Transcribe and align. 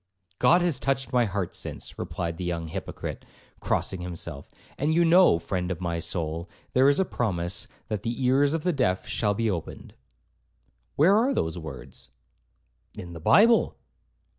'God 0.39 0.63
has 0.63 0.79
touched 0.79 1.13
my 1.13 1.25
heart 1.25 1.53
since,' 1.53 1.99
replied 1.99 2.37
the 2.37 2.43
young 2.43 2.69
hypocrite, 2.69 3.23
crossing 3.59 4.01
himself; 4.01 4.47
'and 4.75 4.95
you 4.95 5.05
know, 5.05 5.37
friend 5.37 5.69
of 5.69 5.79
my 5.79 5.99
soul, 5.99 6.49
there 6.73 6.89
is 6.89 6.99
a 6.99 7.05
promise, 7.05 7.67
that 7.87 8.01
the 8.01 8.25
ears 8.25 8.55
of 8.55 8.63
the 8.63 8.73
deaf 8.73 9.05
shall 9.05 9.35
be 9.35 9.47
opened.' 9.47 9.93
'Where 10.95 11.15
are 11.15 11.35
those 11.35 11.59
words?' 11.59 12.09
'In 12.97 13.13
the 13.13 13.19
Bible.' 13.19 13.77